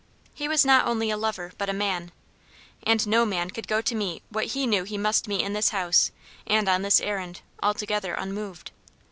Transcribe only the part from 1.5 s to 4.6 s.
but a man. And no man could go to meet what